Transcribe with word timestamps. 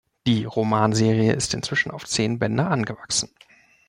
Die 0.25 0.45
Romanserie 0.45 1.31
ist 1.31 1.53
inzwischen 1.53 1.91
auf 1.91 2.07
zehn 2.07 2.39
Bände 2.39 2.65
angewachsen. 2.65 3.29